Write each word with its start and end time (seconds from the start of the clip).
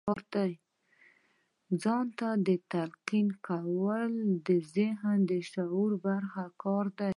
ځان 1.83 2.05
ته 2.19 2.29
تلقين 2.71 3.27
کول 3.47 4.11
د 4.47 4.49
ذهن 4.75 5.17
د 5.29 5.33
شعوري 5.51 5.97
برخې 6.05 6.45
کار 6.63 6.85
دی. 6.99 7.09